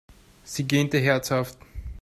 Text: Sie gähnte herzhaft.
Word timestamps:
Sie 0.43 0.63
gähnte 0.63 0.97
herzhaft. 0.97 1.59